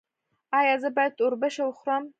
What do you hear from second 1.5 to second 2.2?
وخورم؟